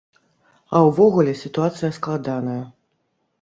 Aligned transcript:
А 0.77 0.79
ўвогуле, 0.87 1.33
сітуацыя 1.43 1.91
складаная. 1.99 2.57